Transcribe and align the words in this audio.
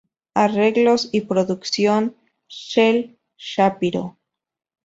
Arreglos 0.33 1.09
Y 1.11 1.21
producción:Shel 1.21 3.19
Shapiro 3.37 4.17